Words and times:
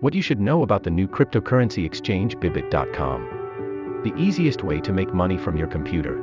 What 0.00 0.12
you 0.12 0.20
should 0.20 0.40
know 0.40 0.62
about 0.62 0.82
the 0.82 0.90
new 0.90 1.08
cryptocurrency 1.08 1.86
exchange 1.86 2.36
Bybit.com. 2.36 4.02
The 4.04 4.12
easiest 4.14 4.62
way 4.62 4.78
to 4.82 4.92
make 4.92 5.14
money 5.14 5.38
from 5.38 5.56
your 5.56 5.68
computer. 5.68 6.16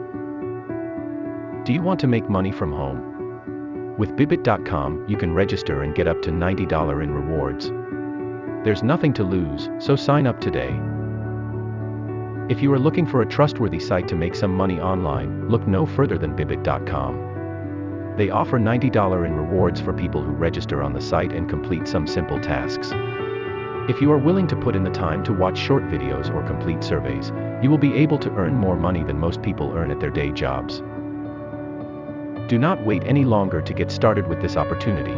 Do 1.66 1.74
you 1.74 1.82
want 1.82 2.00
to 2.02 2.08
make 2.08 2.30
money 2.30 2.52
from 2.52 2.72
home? 2.72 3.96
With 3.98 4.16
Bybit.com, 4.16 5.08
you 5.10 5.18
can 5.18 5.34
register 5.34 5.82
and 5.82 5.96
get 5.96 6.08
up 6.08 6.22
to 6.22 6.30
$90 6.30 7.04
in 7.04 7.16
rewards. 7.16 7.72
There's 8.64 8.84
nothing 8.84 9.12
to 9.14 9.24
lose, 9.24 9.70
so 9.80 9.96
sign 9.96 10.28
up 10.28 10.40
today. 10.40 10.70
If 12.50 12.62
you 12.62 12.72
are 12.74 12.80
looking 12.80 13.08
for 13.08 13.24
a 13.24 13.28
trustworthy 13.28 13.80
site 13.80 14.08
to 14.10 14.16
make 14.16 14.36
some 14.36 14.54
money 14.54 14.80
online, 14.80 15.50
look 15.50 15.66
no 15.66 15.88
further 15.88 16.20
than 16.20 16.36
Bybit.com. 16.36 18.14
They 18.18 18.30
offer 18.30 18.60
$90 18.60 19.26
in 19.26 19.34
rewards 19.34 19.82
for 19.82 19.94
people 19.94 20.22
who 20.22 20.34
register 20.34 20.84
on 20.84 20.94
the 20.94 21.02
site 21.02 21.34
and 21.34 21.50
complete 21.50 21.88
some 21.88 22.06
simple 22.06 22.40
tasks. 22.40 22.94
If 23.90 24.00
you 24.00 24.14
are 24.14 24.18
willing 24.18 24.48
to 24.48 24.56
put 24.56 24.78
in 24.78 24.86
the 24.86 24.90
time 24.90 25.26
to 25.26 25.34
watch 25.34 25.58
short 25.58 25.84
videos 25.90 26.34
or 26.34 26.42
complete 26.48 26.82
surveys, 26.82 27.34
you 27.62 27.70
will 27.70 27.78
be 27.78 27.94
able 27.96 28.18
to 28.20 28.32
earn 28.36 28.56
more 28.56 28.78
money 28.78 29.04
than 29.04 29.20
most 29.20 29.42
people 29.42 29.74
earn 29.76 29.92
at 29.92 30.00
their 30.00 30.10
day 30.10 30.32
jobs. 30.32 30.82
Do 32.48 32.58
not 32.58 32.86
wait 32.86 33.04
any 33.06 33.26
longer 33.26 33.62
to 33.62 33.74
get 33.74 33.92
started 33.92 34.26
with 34.30 34.42
this 34.42 34.56
opportunity. 34.56 35.12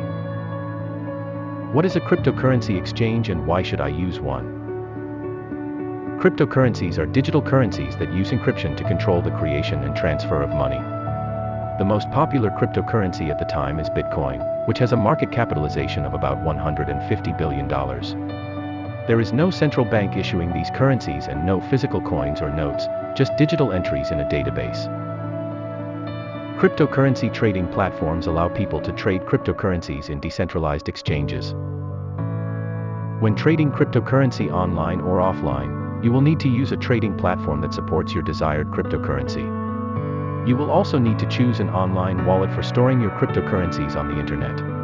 What 1.74 1.86
is 1.86 1.96
a 1.96 2.00
cryptocurrency 2.00 2.76
exchange 2.76 3.30
and 3.30 3.46
why 3.46 3.62
should 3.62 3.82
I 3.82 3.90
use 3.90 4.20
one? 4.20 4.48
Cryptocurrencies 6.20 6.98
are 6.98 7.06
digital 7.06 7.44
currencies 7.44 7.96
that 7.98 8.14
use 8.14 8.32
encryption 8.32 8.76
to 8.78 8.84
control 8.84 9.22
the 9.22 9.38
creation 9.38 9.84
and 9.84 9.96
transfer 9.96 10.42
of 10.42 10.50
money. 10.50 10.82
The 11.78 11.86
most 11.86 12.10
popular 12.10 12.50
cryptocurrency 12.50 13.30
at 13.30 13.38
the 13.38 13.46
time 13.46 13.80
is 13.80 13.92
Bitcoin, 13.92 14.68
which 14.68 14.80
has 14.80 14.92
a 14.92 14.98
market 14.98 15.32
capitalization 15.32 16.04
of 16.04 16.16
about 16.16 16.44
$150 16.44 17.38
billion. 17.38 18.55
There 19.08 19.22
is 19.22 19.34
no 19.34 19.52
central 19.52 19.86
bank 19.86 20.18
issuing 20.18 20.52
these 20.52 20.72
currencies 20.72 21.28
and 21.28 21.46
no 21.46 21.62
physical 21.62 22.02
coins 22.02 22.42
or 22.42 22.50
notes, 22.50 22.88
just 23.16 23.38
digital 23.38 23.72
entries 23.72 24.10
in 24.10 24.20
a 24.20 24.26
database. 24.26 24.90
Cryptocurrency 26.58 27.32
trading 27.32 27.68
platforms 27.68 28.26
allow 28.26 28.50
people 28.50 28.82
to 28.82 28.92
trade 28.94 29.22
cryptocurrencies 29.22 30.10
in 30.10 30.20
decentralized 30.20 30.90
exchanges. 30.90 31.54
When 33.22 33.36
trading 33.36 33.72
cryptocurrency 33.72 34.52
online 34.52 35.02
or 35.02 35.20
offline, 35.20 36.04
you 36.04 36.12
will 36.12 36.22
need 36.22 36.40
to 36.40 36.50
use 36.50 36.72
a 36.72 36.78
trading 36.78 37.16
platform 37.16 37.62
that 37.62 37.76
supports 37.76 38.12
your 38.12 38.24
desired 38.24 38.72
cryptocurrency. 38.72 39.46
You 40.48 40.58
will 40.58 40.72
also 40.72 40.98
need 40.98 41.20
to 41.20 41.28
choose 41.28 41.60
an 41.60 41.70
online 41.70 42.26
wallet 42.26 42.52
for 42.52 42.64
storing 42.64 43.00
your 43.02 43.12
cryptocurrencies 43.12 43.96
on 43.96 44.08
the 44.08 44.20
internet. 44.20 44.75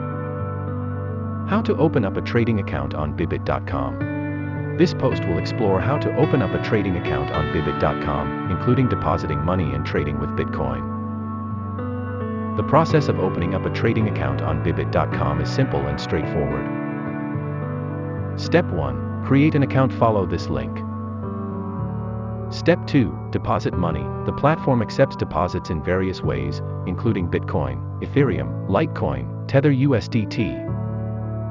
How 1.52 1.62
to 1.64 1.76
open 1.76 2.06
up 2.06 2.16
a 2.16 2.22
trading 2.22 2.62
account 2.62 2.94
on 2.94 3.14
Bybit.com. 3.18 4.78
This 4.78 4.94
post 4.94 5.26
will 5.26 5.38
explore 5.38 5.82
how 5.82 5.98
to 5.98 6.16
open 6.16 6.42
up 6.42 6.54
a 6.54 6.64
trading 6.64 6.96
account 6.96 7.30
on 7.32 7.54
Bybit.com, 7.54 8.50
including 8.50 8.88
depositing 8.88 9.44
money 9.44 9.74
and 9.74 9.86
trading 9.86 10.18
with 10.22 10.30
Bitcoin. 10.30 10.80
The 12.56 12.64
process 12.64 13.10
of 13.10 13.20
opening 13.20 13.54
up 13.54 13.66
a 13.66 13.70
trading 13.70 14.08
account 14.08 14.42
on 14.42 14.64
Bybit.com 14.64 15.42
is 15.42 15.54
simple 15.54 15.82
and 15.88 16.00
straightforward. 16.00 16.70
Step 18.40 18.64
1 18.68 19.26
Create 19.26 19.54
an 19.54 19.64
account, 19.64 19.92
follow 19.92 20.26
this 20.26 20.48
link. 20.48 20.78
Step 22.50 22.88
2 22.88 23.28
Deposit 23.32 23.74
money. 23.74 24.06
The 24.26 24.32
platform 24.32 24.82
accepts 24.82 25.18
deposits 25.18 25.70
in 25.70 25.84
various 25.84 26.22
ways, 26.22 26.62
including 26.88 27.28
Bitcoin, 27.28 27.82
Ethereum, 28.02 28.70
Litecoin, 28.70 29.50
Tether 29.50 29.74
USDT, 29.74 30.71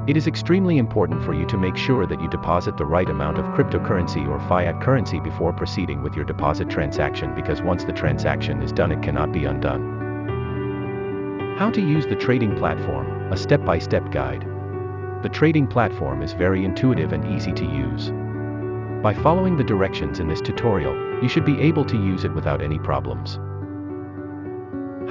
it 0.07 0.17
is 0.17 0.25
extremely 0.25 0.79
important 0.79 1.23
for 1.23 1.33
you 1.33 1.45
to 1.45 1.57
make 1.57 1.77
sure 1.77 2.07
that 2.07 2.19
you 2.19 2.27
deposit 2.27 2.75
the 2.75 2.85
right 2.85 3.07
amount 3.07 3.37
of 3.37 3.45
cryptocurrency 3.53 4.27
or 4.27 4.39
fiat 4.49 4.81
currency 4.81 5.19
before 5.19 5.53
proceeding 5.53 6.01
with 6.01 6.15
your 6.15 6.25
deposit 6.25 6.69
transaction 6.69 7.35
because 7.35 7.61
once 7.61 7.83
the 7.83 7.93
transaction 7.93 8.63
is 8.63 8.71
done, 8.71 8.91
it 8.91 9.03
cannot 9.03 9.31
be 9.31 9.45
undone. 9.45 11.55
How 11.59 11.69
to 11.69 11.81
use 11.81 12.07
the 12.07 12.15
trading 12.15 12.57
platform, 12.57 13.31
a 13.31 13.37
step 13.37 13.63
by 13.63 13.77
step 13.77 14.11
guide. 14.11 14.43
The 15.21 15.29
trading 15.29 15.67
platform 15.67 16.23
is 16.23 16.33
very 16.33 16.65
intuitive 16.65 17.13
and 17.13 17.35
easy 17.35 17.53
to 17.53 17.65
use. 17.65 18.09
By 19.03 19.13
following 19.13 19.55
the 19.55 19.63
directions 19.63 20.19
in 20.19 20.27
this 20.27 20.41
tutorial, 20.41 20.95
you 21.21 21.29
should 21.29 21.45
be 21.45 21.61
able 21.61 21.85
to 21.85 21.95
use 21.95 22.23
it 22.23 22.33
without 22.33 22.63
any 22.63 22.79
problems. 22.79 23.35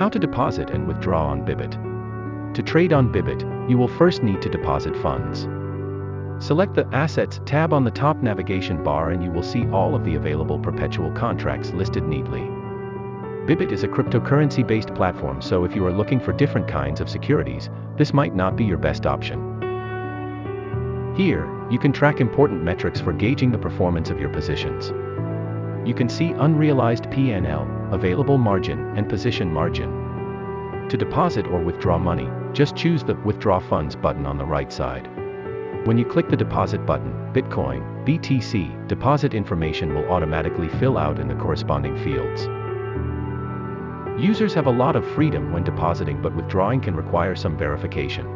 How 0.00 0.08
to 0.08 0.18
deposit 0.18 0.70
and 0.70 0.88
withdraw 0.88 1.28
on 1.28 1.46
Bybit. 1.46 1.89
To 2.54 2.62
trade 2.62 2.92
on 2.92 3.12
Bybit, 3.12 3.70
you 3.70 3.78
will 3.78 3.86
first 3.86 4.22
need 4.22 4.42
to 4.42 4.48
deposit 4.48 4.96
funds. 4.96 5.46
Select 6.44 6.74
the 6.74 6.88
Assets 6.92 7.40
tab 7.44 7.72
on 7.72 7.84
the 7.84 7.90
top 7.90 8.16
navigation 8.22 8.82
bar 8.82 9.10
and 9.10 9.22
you 9.22 9.30
will 9.30 9.42
see 9.42 9.66
all 9.68 9.94
of 9.94 10.04
the 10.04 10.16
available 10.16 10.58
perpetual 10.58 11.12
contracts 11.12 11.70
listed 11.70 12.08
neatly. 12.08 12.40
Bybit 13.46 13.70
is 13.70 13.84
a 13.84 13.88
cryptocurrency 13.88 14.66
based 14.66 14.94
platform, 14.94 15.40
so 15.40 15.64
if 15.64 15.76
you 15.76 15.86
are 15.86 15.92
looking 15.92 16.18
for 16.18 16.32
different 16.32 16.66
kinds 16.66 17.00
of 17.00 17.08
securities, 17.08 17.70
this 17.96 18.12
might 18.12 18.34
not 18.34 18.56
be 18.56 18.64
your 18.64 18.78
best 18.78 19.06
option. 19.06 19.38
Here, 21.16 21.48
you 21.70 21.78
can 21.78 21.92
track 21.92 22.20
important 22.20 22.64
metrics 22.64 23.00
for 23.00 23.12
gauging 23.12 23.52
the 23.52 23.58
performance 23.58 24.10
of 24.10 24.18
your 24.18 24.30
positions. 24.30 24.88
You 25.86 25.94
can 25.94 26.08
see 26.08 26.30
unrealized 26.32 27.04
PNL, 27.04 27.92
available 27.92 28.38
margin, 28.38 28.96
and 28.96 29.08
position 29.08 29.52
margin. 29.52 30.09
To 30.90 30.96
deposit 30.96 31.46
or 31.46 31.62
withdraw 31.62 31.98
money, 31.98 32.28
just 32.52 32.74
choose 32.74 33.04
the 33.04 33.14
Withdraw 33.14 33.60
Funds 33.60 33.94
button 33.94 34.26
on 34.26 34.38
the 34.38 34.44
right 34.44 34.72
side. 34.72 35.08
When 35.86 35.96
you 35.96 36.04
click 36.04 36.28
the 36.28 36.36
Deposit 36.36 36.84
button, 36.84 37.12
Bitcoin, 37.32 38.04
BTC, 38.04 38.88
deposit 38.88 39.32
information 39.32 39.94
will 39.94 40.10
automatically 40.10 40.68
fill 40.80 40.98
out 40.98 41.20
in 41.20 41.28
the 41.28 41.36
corresponding 41.36 41.96
fields. 42.02 42.48
Users 44.20 44.52
have 44.52 44.66
a 44.66 44.72
lot 44.72 44.96
of 44.96 45.08
freedom 45.12 45.52
when 45.52 45.62
depositing 45.62 46.20
but 46.20 46.34
withdrawing 46.34 46.80
can 46.80 46.96
require 46.96 47.36
some 47.36 47.56
verification. 47.56 48.26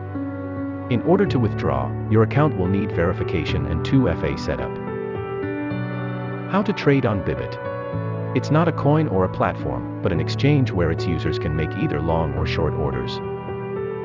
In 0.90 1.02
order 1.02 1.26
to 1.26 1.40
withdraw, 1.40 1.90
your 2.08 2.22
account 2.22 2.56
will 2.56 2.68
need 2.68 2.92
verification 2.92 3.66
and 3.66 3.84
2FA 3.84 4.38
setup. 4.38 4.70
How 6.52 6.62
to 6.62 6.72
trade 6.72 7.04
on 7.04 7.20
Bybit. 7.24 7.73
It's 8.34 8.50
not 8.50 8.66
a 8.66 8.72
coin 8.72 9.06
or 9.06 9.24
a 9.24 9.32
platform, 9.32 10.02
but 10.02 10.10
an 10.10 10.18
exchange 10.18 10.72
where 10.72 10.90
its 10.90 11.06
users 11.06 11.38
can 11.38 11.54
make 11.54 11.70
either 11.76 12.00
long 12.00 12.34
or 12.34 12.44
short 12.44 12.74
orders. 12.74 13.20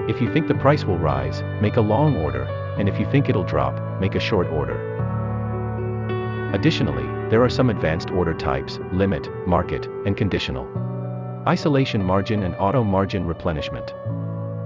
If 0.07 0.21
you 0.21 0.31
think 0.31 0.47
the 0.47 0.53
price 0.53 0.85
will 0.85 0.99
rise, 0.99 1.41
make 1.61 1.77
a 1.77 1.81
long 1.81 2.15
order, 2.15 2.43
and 2.77 2.87
if 2.87 2.99
you 2.99 3.09
think 3.09 3.27
it'll 3.27 3.43
drop, 3.43 3.99
make 3.99 4.13
a 4.13 4.19
short 4.19 4.45
order. 4.49 4.77
Additionally, 6.53 7.07
there 7.31 7.43
are 7.43 7.49
some 7.49 7.71
advanced 7.71 8.11
order 8.11 8.35
types, 8.35 8.79
limit, 8.93 9.27
market, 9.47 9.87
and 10.05 10.15
conditional. 10.15 10.67
Isolation 11.47 12.03
margin 12.03 12.43
and 12.43 12.55
auto 12.57 12.83
margin 12.83 13.25
replenishment. 13.25 13.95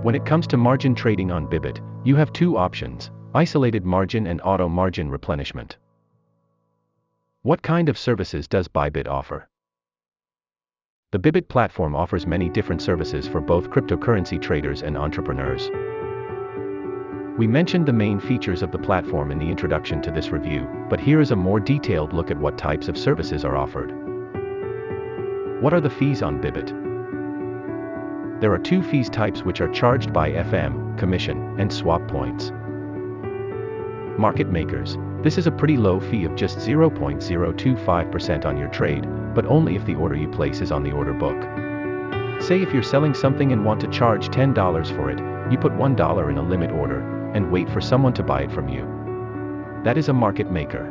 When 0.02 0.14
it 0.14 0.26
comes 0.26 0.46
to 0.48 0.58
margin 0.58 0.94
trading 0.94 1.32
on 1.32 1.48
Bybit, 1.48 1.80
you 2.04 2.18
have 2.18 2.34
two 2.34 2.58
options, 2.58 3.12
isolated 3.34 3.86
margin 3.86 4.28
and 4.28 4.42
auto 4.42 4.68
margin 4.68 5.10
replenishment. 5.10 5.78
What 7.44 7.62
kind 7.62 7.88
of 7.88 7.98
services 7.98 8.46
does 8.46 8.68
Bybit 8.68 9.08
offer? 9.08 9.48
The 11.14 11.20
Bybit 11.20 11.48
platform 11.48 11.96
offers 11.96 12.26
many 12.26 12.50
different 12.50 12.82
services 12.82 13.28
for 13.28 13.40
both 13.40 13.70
cryptocurrency 13.70 14.42
traders 14.42 14.82
and 14.82 14.98
entrepreneurs. 14.98 15.70
We 17.38 17.46
mentioned 17.46 17.86
the 17.86 17.94
main 17.94 18.20
features 18.20 18.64
of 18.64 18.72
the 18.72 18.80
platform 18.80 19.30
in 19.30 19.38
the 19.38 19.48
introduction 19.48 20.02
to 20.02 20.10
this 20.10 20.32
review, 20.32 20.68
but 20.90 21.00
here 21.00 21.22
is 21.22 21.30
a 21.30 21.36
more 21.36 21.60
detailed 21.60 22.14
look 22.14 22.32
at 22.32 22.40
what 22.40 22.58
types 22.58 22.88
of 22.88 22.98
services 22.98 23.46
are 23.46 23.56
offered. 23.56 23.92
What 25.62 25.72
are 25.72 25.82
the 25.82 25.92
fees 25.92 26.24
on 26.24 26.42
Bybit? 26.42 26.72
There 28.42 28.52
are 28.52 28.58
two 28.58 28.82
fees 28.82 29.08
types 29.08 29.44
which 29.44 29.62
are 29.62 29.72
charged 29.72 30.14
by 30.14 30.32
FM, 30.32 30.98
commission, 30.98 31.60
and 31.60 31.72
swap 31.72 32.08
points. 32.08 32.52
Market 34.18 34.48
makers, 34.48 34.98
this 35.24 35.38
is 35.38 35.48
a 35.48 35.52
pretty 35.52 35.78
low 35.78 36.02
fee 36.02 36.26
of 36.26 36.36
just 36.36 36.58
0.025% 36.58 38.46
on 38.46 38.58
your 38.58 38.68
trade, 38.68 39.08
but 39.34 39.46
only 39.46 39.78
if 39.78 39.86
the 39.86 39.96
order 39.96 40.18
you 40.18 40.28
place 40.28 40.60
is 40.60 40.72
on 40.72 40.84
the 40.84 40.92
order 40.92 41.14
book. 41.14 41.42
Say 42.42 42.62
if 42.62 42.74
you're 42.74 42.84
selling 42.84 43.14
something 43.14 43.54
and 43.54 43.64
want 43.64 43.80
to 43.82 43.88
charge 43.88 44.28
$10 44.28 44.96
for 44.98 45.10
it, 45.10 45.20
you 45.50 45.58
put 45.58 45.72
$1 45.72 46.30
in 46.30 46.38
a 46.38 46.42
limit 46.42 46.72
order, 46.72 47.00
and 47.34 47.50
wait 47.50 47.70
for 47.70 47.80
someone 47.80 48.12
to 48.14 48.22
buy 48.22 48.42
it 48.42 48.52
from 48.52 48.68
you. 48.68 48.86
That 49.86 49.98
is 49.98 50.10
a 50.10 50.14
market 50.14 50.52
maker. 50.52 50.90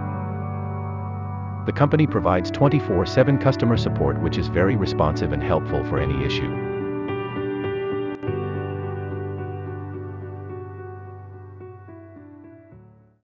The 1.67 1.73
company 1.75 2.07
provides 2.07 2.49
24 2.49 3.05
7 3.05 3.37
customer 3.37 3.77
support, 3.77 4.19
which 4.19 4.39
is 4.39 4.47
very 4.47 4.75
responsive 4.75 5.31
and 5.31 5.43
helpful 5.43 5.83
for 5.83 5.99
any 5.99 6.25
issue. 6.25 6.78